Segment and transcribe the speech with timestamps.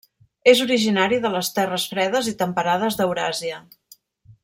[0.51, 3.65] És originari de les terres fredes i temperades d'Euràsia.